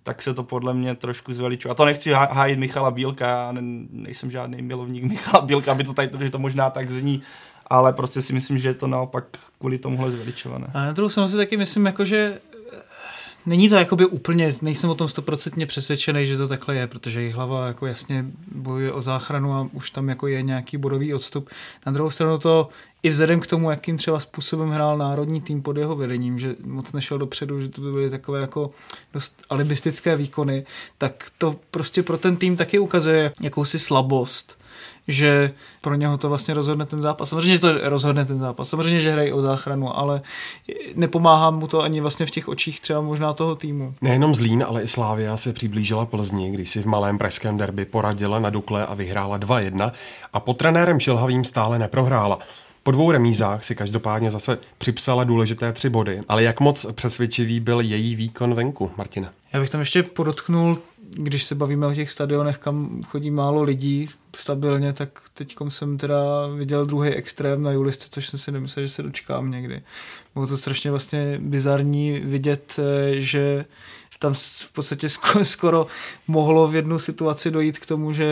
[0.02, 1.72] tak se to podle mě trošku zveličuje.
[1.72, 3.54] A to nechci hájit Michala Bílka, já
[3.90, 7.22] nejsem žádný milovník Michala Bílka, aby to tady že to možná tak zní,
[7.66, 9.24] ale prostě si myslím, že je to naopak
[9.58, 10.66] kvůli tomuhle zveličované.
[10.74, 12.38] A na druhou stranu si taky myslím, jako, že
[13.46, 17.34] Není to jakoby úplně, nejsem o tom stoprocentně přesvědčený, že to takhle je, protože jejich
[17.34, 21.50] hlava jako jasně bojuje o záchranu a už tam jako je nějaký bodový odstup.
[21.86, 22.68] Na druhou stranu to
[23.02, 26.92] i vzhledem k tomu, jakým třeba způsobem hrál národní tým pod jeho vedením, že moc
[26.92, 28.70] nešel dopředu, že to byly takové jako
[29.14, 30.66] dost alibistické výkony,
[30.98, 34.58] tak to prostě pro ten tým taky ukazuje jakousi slabost
[35.08, 37.28] že pro něho to vlastně rozhodne ten zápas.
[37.28, 40.20] Samozřejmě to rozhodne ten zápas, samozřejmě, že hrají o záchranu, ale
[40.94, 43.94] nepomáhá mu to ani vlastně v těch očích třeba možná toho týmu.
[44.02, 48.38] Nejenom Zlín, ale i Slávia se přiblížila Plzni, když si v malém pražském derby poradila
[48.38, 49.92] na Dukle a vyhrála 2-1
[50.32, 52.38] a pod trenérem Šilhavým stále neprohrála.
[52.86, 57.80] Po dvou remízách si každopádně zase připsala důležité tři body, ale jak moc přesvědčivý byl
[57.80, 59.30] její výkon venku, Martina?
[59.52, 60.78] Já bych tam ještě podotknul,
[61.10, 66.46] když se bavíme o těch stadionech, kam chodí málo lidí stabilně, tak teď jsem teda
[66.56, 69.82] viděl druhý extrém na Julisce, což jsem si nemyslel, že se dočkám někdy.
[70.34, 73.64] Bylo to strašně vlastně bizarní vidět, eh, že
[74.18, 75.08] tam v podstatě
[75.42, 75.86] skoro
[76.28, 78.26] mohlo v jednu situaci dojít k tomu, že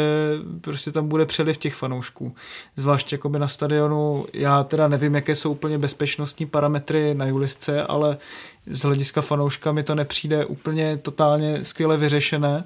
[0.61, 2.35] prostě tam bude přeliv těch fanoušků.
[2.77, 8.17] Zvlášť jakoby na stadionu, já teda nevím, jaké jsou úplně bezpečnostní parametry na Julisce, ale
[8.67, 12.65] z hlediska fanouška mi to nepřijde úplně totálně skvěle vyřešené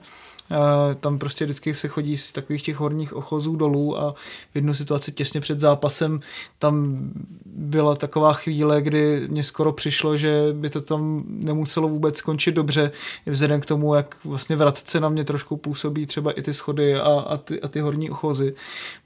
[1.01, 4.13] tam prostě vždycky se chodí z takových těch horních ochozů dolů a
[4.53, 6.21] v jednu situaci těsně před zápasem
[6.59, 6.99] tam
[7.47, 12.91] byla taková chvíle, kdy mě skoro přišlo, že by to tam nemuselo vůbec skončit dobře,
[13.27, 17.07] vzhledem k tomu, jak vlastně vratce na mě trošku působí třeba i ty schody a,
[17.07, 18.55] a, ty, a ty horní ochozy.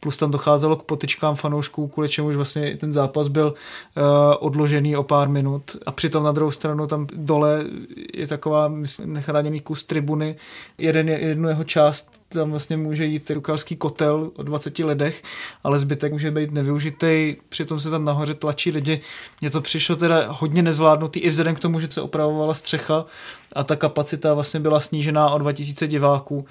[0.01, 4.03] Plus tam docházelo k potyčkám fanoušků, kvůli čemuž vlastně ten zápas byl uh,
[4.39, 7.65] odložený o pár minut a přitom na druhou stranu tam dole
[8.15, 8.73] je taková
[9.05, 10.37] nechráněný kus tribuny.
[10.79, 15.23] Jeden je, jednu jeho část tam vlastně může jít rukalský kotel o 20 lidech,
[15.65, 19.01] ale zbytek může být nevyužitý, přitom se tam nahoře tlačí lidi.
[19.41, 23.05] Mně to přišlo teda hodně nezvládnutý i vzhledem k tomu, že se opravovala střecha
[23.53, 26.47] a ta kapacita vlastně byla snížená o 2000 diváků.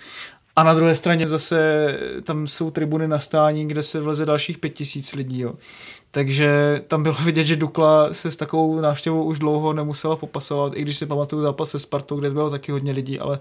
[0.55, 1.87] A na druhé straně zase
[2.23, 5.39] tam jsou tribuny na stání, kde se vleze dalších 5000 lidí.
[5.39, 5.53] Jo.
[6.11, 10.81] Takže tam bylo vidět, že Dukla se s takovou návštěvou už dlouho nemusela popasovat, i
[10.81, 13.39] když si pamatuju zápas se Spartou, kde bylo taky hodně lidí, ale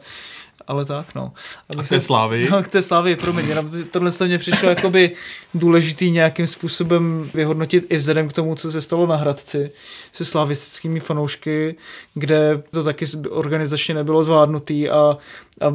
[0.67, 1.33] ale tak, no.
[1.79, 2.49] A k té slávy?
[2.51, 5.11] No, k té slávy, promiň, jenom tohle mě přišlo jakoby
[5.55, 9.71] důležitý nějakým způsobem vyhodnotit i vzhledem k tomu, co se stalo na Hradci
[10.13, 11.75] se slavistickými fanoušky,
[12.15, 15.19] kde to taky organizačně nebylo zvládnutý a,
[15.61, 15.67] a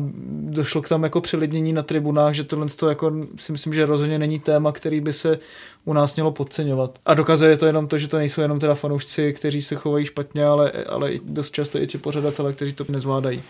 [0.42, 4.20] došlo k tam jako přelidnění na tribunách, že tohle to jako si myslím, že rozhodně
[4.20, 5.40] není téma, který by se
[5.86, 7.00] u nás mělo podceňovat.
[7.06, 10.46] A dokazuje to jenom to, že to nejsou jenom teda fanoušci, kteří se chovají špatně,
[10.46, 13.44] ale, ale dost často i ti pořadatelé, kteří to nezvládají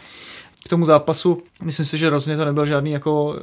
[0.66, 1.42] k tomu zápasu.
[1.64, 3.36] Myslím si, že rozhodně to nebyl žádný jako uh,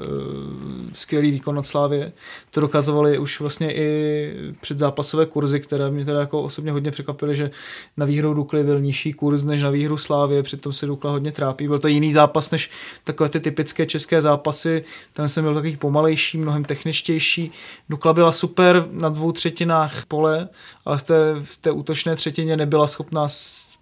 [0.92, 2.12] skvělý výkon od Slávy.
[2.50, 7.50] To dokazovali už vlastně i předzápasové kurzy, které mě teda jako osobně hodně překvapily, že
[7.96, 11.68] na výhru Dukly byl nižší kurz než na výhru Slávy, přitom se Dukla hodně trápí.
[11.68, 12.70] Byl to jiný zápas než
[13.04, 14.84] takové ty typické české zápasy.
[15.12, 17.52] Ten jsem byl takový pomalejší, mnohem techničtější.
[17.88, 20.48] Dukla byla super na dvou třetinách pole,
[20.84, 23.28] ale v té, v té útočné třetině nebyla schopná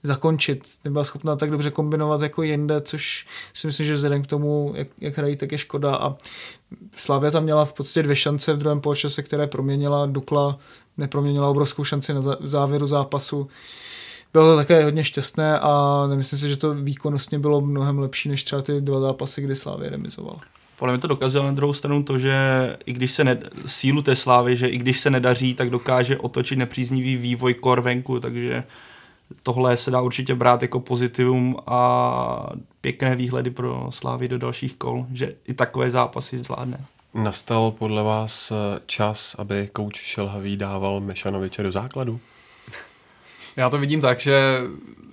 [0.03, 0.69] zakončit.
[0.85, 4.89] Nebyla schopná tak dobře kombinovat jako jinde, což si myslím, že vzhledem k tomu, jak,
[5.01, 5.97] jak hrají, tak je škoda.
[5.97, 6.17] A
[6.93, 10.07] Slavia tam měla v podstatě dvě šance v druhém poločase, které proměnila.
[10.07, 10.59] Dukla
[10.97, 13.49] neproměnila obrovskou šanci na závěru zápasu.
[14.33, 18.45] Bylo to také hodně šťastné a nemyslím si, že to výkonnostně bylo mnohem lepší než
[18.45, 20.41] třeba ty dva zápasy, kdy Slávě remizovala.
[20.79, 22.37] Podle mě to dokazuje na druhou stranu to, že
[22.87, 26.59] i když se ne, sílu té slávy, že i když se nedaří, tak dokáže otočit
[26.59, 28.65] nepříznivý vývoj kor venku, takže
[29.43, 35.07] tohle se dá určitě brát jako pozitivum a pěkné výhledy pro Slávy do dalších kol,
[35.12, 36.85] že i takové zápasy zvládne.
[37.14, 38.53] Nastal podle vás
[38.87, 42.21] čas, aby kouč Šelhavý dával Mešanoviče do základu?
[43.57, 44.61] Já to vidím tak, že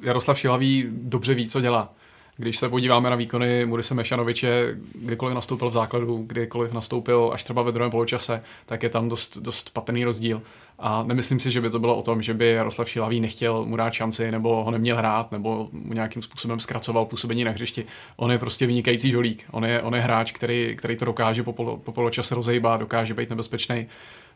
[0.01, 1.93] Jaroslav Šilhavý dobře ví, co dělá.
[2.39, 7.61] Když se podíváme na výkony Murise Mešanoviče, kdykoliv nastoupil v základu, kdykoliv nastoupil až třeba
[7.61, 10.41] ve druhém poločase, tak je tam dost, dost patrný rozdíl.
[10.79, 13.75] A nemyslím si, že by to bylo o tom, že by Jaroslav Šilavý nechtěl mu
[13.75, 17.85] dát šanci, nebo ho neměl hrát, nebo mu nějakým způsobem zkracoval působení na hřišti.
[18.15, 19.45] On je prostě vynikající žolík.
[19.51, 23.13] On je, on je hráč, který, který to dokáže po, polo, po poločase rozejbat, dokáže
[23.13, 23.87] být nebezpečný.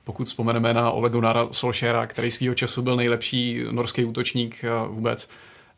[0.03, 5.29] Pokud vzpomeneme na Olegunara Solšera, který svýho času byl nejlepší norský útočník eh, vůbec,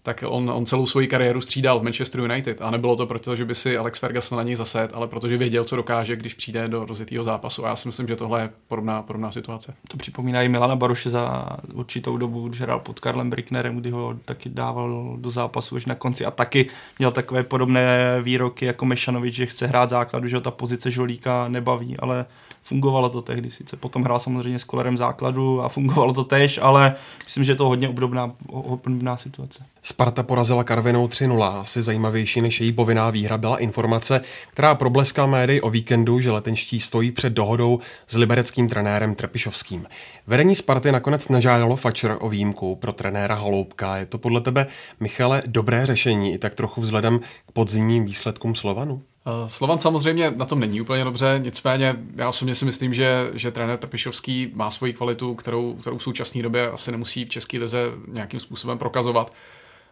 [0.04, 3.46] tak on, on celou svoji kariéru střídal v Manchester United a nebylo to proto, že
[3.46, 6.86] by si Alex Ferguson na něj zased, ale protože věděl, co dokáže, když přijde do
[6.86, 7.66] rozjetého zápasu.
[7.66, 9.74] A já si myslím, že tohle je podobná, podobná situace.
[9.88, 14.16] To připomíná i Milana Baroše za určitou dobu, když hrál pod Karlem Bricknerem, kdy ho
[14.26, 19.36] taky dával do zápasu už na konci a taky měl takové podobné výroky jako Mešanovič,
[19.36, 22.26] že chce hrát základu, že ho ta pozice žolíka nebaví, ale
[22.74, 23.52] fungovalo to tehdy.
[23.52, 27.56] Sice potom hrál samozřejmě s kolerem základu a fungovalo to tež, ale myslím, že je
[27.56, 29.64] to hodně obdobná, obdobná situace.
[29.84, 31.62] Sparta porazila Karvinou 3-0.
[31.62, 36.80] Asi zajímavější než její povinná výhra byla informace, která probleskala médii o víkendu, že letenští
[36.80, 39.86] stojí před dohodou s libereckým trenérem Trpišovským.
[40.28, 43.98] Vedení Sparty nakonec nežádalo Fatscher o výjimku pro trenéra Holoubka.
[43.98, 44.68] Je to podle tebe,
[45.00, 49.02] Michale, dobré řešení i tak trochu vzhledem k podzimním výsledkům Slovanu?
[49.26, 53.52] Eh, Slovan samozřejmě na tom není úplně dobře, nicméně já osobně si myslím, že, že
[53.52, 57.92] trenér Trpišovský má svoji kvalitu, kterou, kterou v současné době asi nemusí v České lize
[58.08, 59.34] nějakým způsobem prokazovat.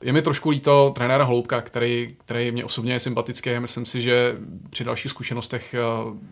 [0.01, 3.59] Je mi trošku líto trenéra Hloubka, který, který mě osobně je sympatický.
[3.59, 4.37] Myslím si, že
[4.69, 5.79] při dalších zkušenostech eh,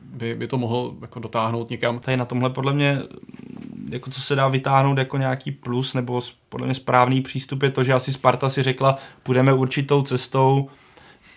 [0.03, 1.99] by, by to mohl jako dotáhnout někam.
[1.99, 2.97] Tady na tomhle podle mě,
[3.89, 7.83] jako co se dá vytáhnout jako nějaký plus, nebo podle mě správný přístup je to,
[7.83, 10.69] že asi Sparta si řekla, půjdeme určitou cestou,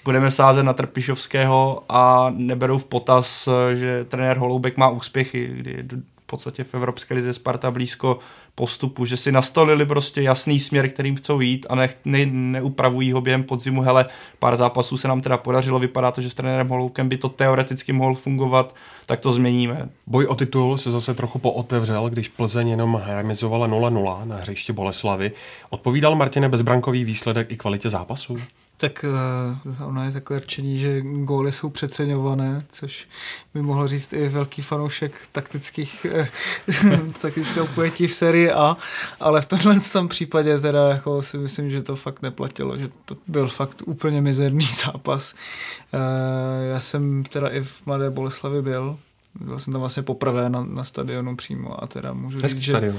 [0.05, 5.85] budeme sázet na Trpišovského a neberou v potaz, že trenér Holoubek má úspěchy, kdy
[6.23, 8.19] v podstatě v Evropské lize Sparta blízko
[8.55, 13.21] postupu, že si nastolili prostě jasný směr, kterým chcou jít a ne, ne, neupravují ho
[13.21, 13.81] během podzimu.
[13.83, 14.07] Hele,
[14.39, 17.93] pár zápasů se nám teda podařilo, vypadá to, že s trenérem Holoukem by to teoreticky
[17.93, 19.89] mohl fungovat, tak to změníme.
[20.07, 25.33] Boj o titul se zase trochu pootevřel, když Plzeň jenom remizovala 0-0 na hřiště Boleslavy.
[25.71, 28.37] Odpovídal Martine bezbrankový výsledek i kvalitě zápasu?
[28.83, 33.09] Tak uh, ono je takové rčení, že góly jsou přeceňované, což
[33.55, 38.77] by mohl říct i velký fanoušek taktických, uh, taktického pojetí v sérii A,
[39.21, 43.17] ale v tomhle tom případě teda jako si myslím, že to fakt neplatilo, že to
[43.27, 45.35] byl fakt úplně mizerný zápas.
[45.95, 46.01] Uh,
[46.73, 48.99] já jsem teda i v Mladé Boleslavi byl,
[49.41, 52.73] byl jsem tam vlastně poprvé na, na stadionu přímo a teda můžu Hezký říct, že...
[52.73, 52.99] Stadion.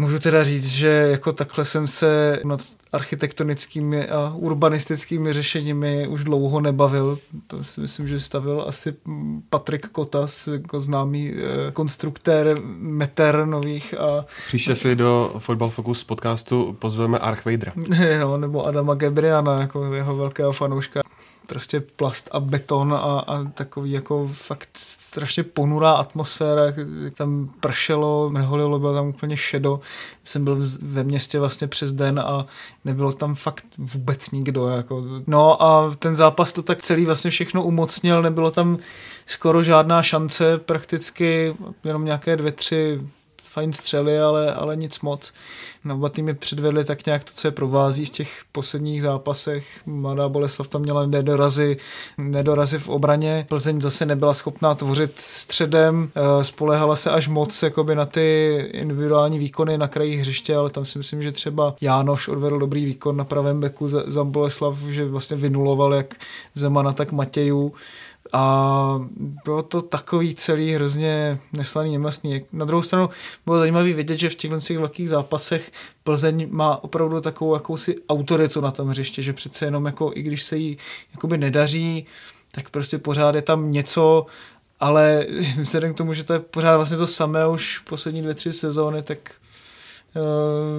[0.00, 2.60] Můžu teda říct, že jako takhle jsem se nad
[2.92, 7.18] architektonickými a urbanistickými řešeními už dlouho nebavil.
[7.46, 8.94] To si myslím, že stavil asi
[9.50, 14.24] Patrik Kotas, jako známý eh, konstruktér meter nových a...
[14.46, 17.72] Příště si do Football Focus podcastu pozveme Archvejdra.
[18.20, 21.00] no, nebo Adama Gebriana, jako jeho velkého fanouška
[21.48, 26.62] prostě plast a beton a, a takový jako fakt strašně ponurá atmosféra,
[27.14, 29.80] tam pršelo, mrholilo, bylo tam úplně šedo.
[30.24, 32.46] Jsem byl ve městě vlastně přes den a
[32.84, 34.68] nebylo tam fakt vůbec nikdo.
[34.68, 35.04] Jako.
[35.26, 38.78] No a ten zápas to tak celý vlastně všechno umocnil, nebylo tam
[39.26, 43.00] skoro žádná šance, prakticky jenom nějaké dvě, tři
[43.48, 45.32] fajn střely, ale, ale nic moc.
[45.84, 49.66] No, oba týmy předvedli tak nějak to, co je provází v těch posledních zápasech.
[49.86, 51.76] Mladá Boleslav tam měla nedorazy,
[52.18, 53.46] nedorazy v obraně.
[53.48, 59.38] Plzeň zase nebyla schopná tvořit středem, eh, spolehala se až moc jakoby na ty individuální
[59.38, 63.24] výkony na kraji hřiště, ale tam si myslím, že třeba Jánoš odvedl dobrý výkon na
[63.24, 66.14] pravém beku za, za Boleslav, že vlastně vynuloval jak
[66.54, 67.72] Zemana, tak Matějů
[68.32, 69.00] a
[69.44, 72.44] bylo to takový celý hrozně neslaný, nemastný.
[72.52, 73.10] Na druhou stranu
[73.46, 75.72] bylo zajímavé vidět, že v těchto těch velkých zápasech
[76.04, 80.42] Plzeň má opravdu takovou jakousi autoritu na tom hřiště, že přece jenom jako, i když
[80.42, 80.78] se jí
[81.12, 82.06] jakoby nedaří,
[82.52, 84.26] tak prostě pořád je tam něco,
[84.80, 85.26] ale
[85.60, 89.02] vzhledem k tomu, že to je pořád vlastně to samé už poslední dvě, tři sezóny,
[89.02, 89.18] tak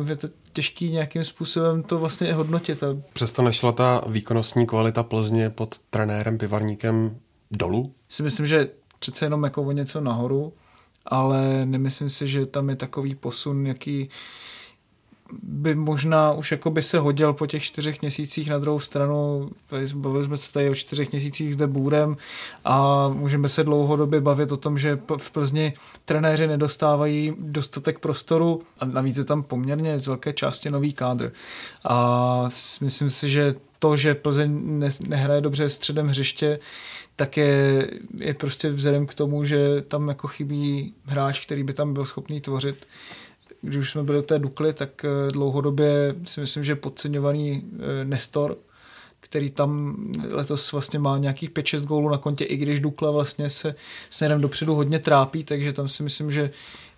[0.02, 2.84] uh, je to těžký nějakým způsobem to vlastně hodnotit.
[3.14, 7.20] Přesto nešla ta výkonnostní kvalita Plzně pod trenérem Pivarníkem
[7.52, 7.94] dolů?
[8.10, 10.54] Si myslím, že přece jenom jako o něco nahoru,
[11.06, 14.10] ale nemyslím si, že tam je takový posun, jaký
[15.44, 19.50] by možná už jako by se hodil po těch čtyřech měsících na druhou stranu.
[19.96, 22.18] Bavili jsme se tady o čtyřech měsících zde bůrem
[22.66, 25.74] a můžeme se dlouhodobě bavit o tom, že v Plzni
[26.06, 31.32] trenéři nedostávají dostatek prostoru a navíc je tam poměrně z velké části nový kádr.
[31.84, 32.50] A
[32.82, 36.60] myslím si, že to, že Plzeň nehraje dobře středem hřiště,
[37.20, 41.94] tak je, je prostě vzhledem k tomu, že tam jako chybí hráč, který by tam
[41.94, 42.86] byl schopný tvořit.
[43.62, 48.06] Když už jsme byli u té Dukly, tak eh, dlouhodobě si myslím, že podceňovaný eh,
[48.06, 48.58] Nestor,
[49.20, 49.98] který tam
[50.30, 53.76] letos vlastně má nějakých 5-6 gólů na kontě, i když Dukla vlastně se
[54.10, 56.52] směrem dopředu hodně trápí, takže tam si myslím, že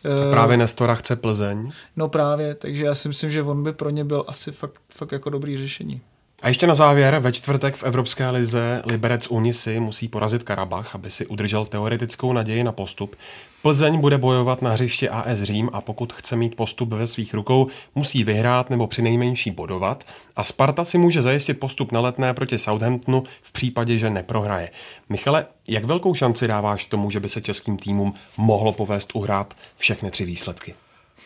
[0.04, 1.72] a eh, právě Nestora chce Plzeň.
[1.96, 5.12] No právě, takže já si myslím, že on by pro ně byl asi fakt, fakt
[5.12, 6.02] jako dobrý řešení.
[6.42, 11.10] A ještě na závěr, ve čtvrtek v Evropské lize Liberec Unisy musí porazit Karabach, aby
[11.10, 13.16] si udržel teoretickou naději na postup.
[13.62, 17.68] Plzeň bude bojovat na hřiště AS Řím a pokud chce mít postup ve svých rukou,
[17.96, 20.04] musí vyhrát nebo přinejmenší bodovat
[20.36, 24.70] a Sparta si může zajistit postup na letné proti Southamptonu v případě, že neprohraje.
[25.10, 30.12] Michale, jak velkou šanci dáváš tomu, že by se českým týmům mohlo povést uhrát všechny
[30.12, 30.74] tři výsledky?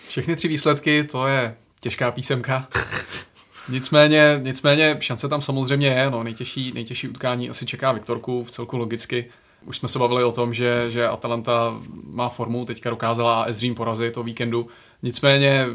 [0.08, 2.68] Všechny tři výsledky, to je těžká písemka.
[3.70, 8.78] Nicméně, nicméně šance tam samozřejmě je, no, nejtěžší, nejtěžší utkání asi čeká Viktorku v celku
[8.78, 9.26] logicky.
[9.66, 13.76] Už jsme se bavili o tom, že, že Atalanta má formu, teďka dokázala AS Řím
[13.76, 14.68] porazit o víkendu.
[15.04, 15.66] Nicméně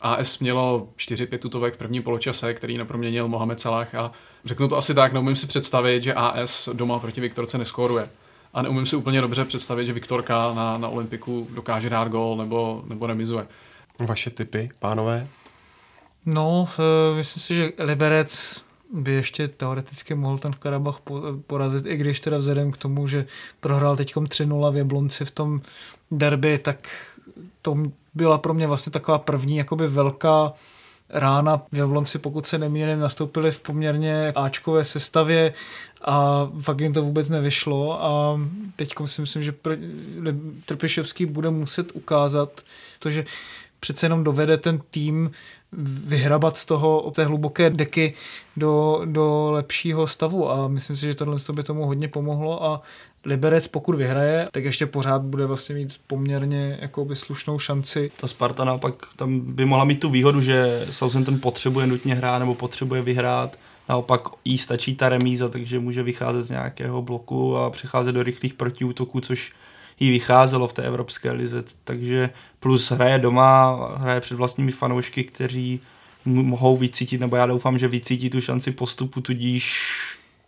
[0.00, 4.12] AS mělo 4-5 tutovek v prvním poločase, který neproměnil Mohamed Salah a
[4.44, 8.08] řeknu to asi tak, neumím si představit, že AS doma proti Viktorce neskóruje.
[8.54, 12.82] A neumím si úplně dobře představit, že Viktorka na, na Olympiku dokáže dát gol nebo,
[12.88, 13.46] nebo remizuje.
[13.98, 15.28] Vaše typy, pánové?
[16.34, 18.62] No, uh, myslím si, že Liberec
[18.92, 21.00] by ještě teoreticky mohl ten Karabach
[21.46, 23.26] porazit, i když teda vzhledem k tomu, že
[23.60, 25.60] prohrál teď 3-0 v Jablonci v tom
[26.10, 26.88] derby, tak
[27.62, 27.76] to
[28.14, 30.52] byla pro mě vlastně taková první jakoby velká
[31.08, 31.62] rána.
[31.72, 35.52] V Jablonci, pokud se nemýlím, nastoupili v poměrně Ačkové sestavě
[36.02, 38.40] a fakt jim to vůbec nevyšlo a
[38.76, 39.54] teď si myslím, že
[40.66, 42.50] Trpišovský bude muset ukázat
[42.98, 43.24] to, že
[43.80, 45.30] přece jenom dovede ten tým
[46.06, 48.14] vyhrabat z toho té hluboké deky
[48.56, 50.50] do, do lepšího stavu.
[50.50, 52.64] A myslím si, že tohle by tomu hodně pomohlo.
[52.64, 52.82] A
[53.24, 58.10] Liberec pokud vyhraje, tak ještě pořád bude vlastně mít poměrně jakoby slušnou šanci.
[58.20, 62.54] Ta Sparta naopak tam by mohla mít tu výhodu, že Southampton potřebuje nutně hrát nebo
[62.54, 63.58] potřebuje vyhrát,
[63.88, 68.54] naopak jí stačí ta remíza, takže může vycházet z nějakého bloku a přecházet do rychlých
[68.54, 69.52] protiútoků, což
[70.00, 72.30] jí vycházelo v té evropské lize, takže
[72.60, 75.80] plus hraje doma, hraje před vlastními fanoušky, kteří
[76.24, 79.92] mohou vycítit, nebo já doufám, že vycítí tu šanci postupu, tudíž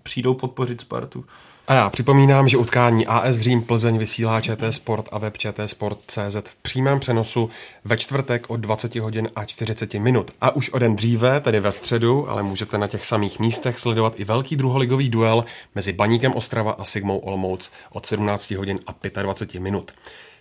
[0.03, 1.25] přijdou podpořit Spartu.
[1.69, 6.37] A já připomínám, že utkání AS Řím Plzeň vysílá ČT Sport a web ČT Sport.cz
[6.45, 7.51] v přímém přenosu
[7.85, 10.31] ve čtvrtek od 20 hodin a 40 minut.
[10.41, 14.21] A už o den dříve, tedy ve středu, ale můžete na těch samých místech sledovat
[14.21, 15.45] i velký druholigový duel
[15.75, 19.93] mezi Baníkem Ostrava a Sigmou Olmouc od 17 hodin a 25 minut.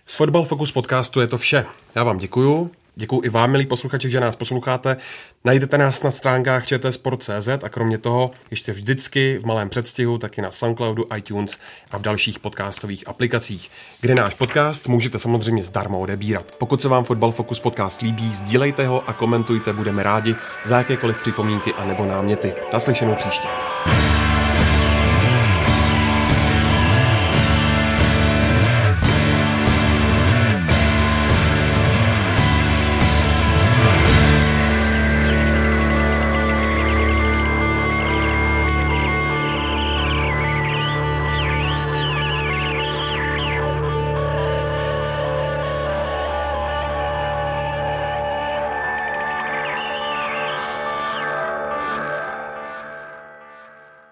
[0.05, 1.65] Z Football Focus podcastu je to vše.
[1.95, 2.71] Já vám děkuju.
[2.95, 4.97] Děkuji i vám, milí posluchači, že nás posloucháte.
[5.45, 10.51] Najdete nás na stránkách čtsport.cz a kromě toho ještě vždycky v malém předstihu taky na
[10.51, 11.57] Soundcloudu, iTunes
[11.91, 13.71] a v dalších podcastových aplikacích,
[14.01, 16.55] kde náš podcast můžete samozřejmě zdarma odebírat.
[16.55, 20.35] Pokud se vám Football Focus podcast líbí, sdílejte ho a komentujte, budeme rádi
[20.65, 22.53] za jakékoliv připomínky a nebo náměty.
[22.73, 23.47] Naslyšenou příště.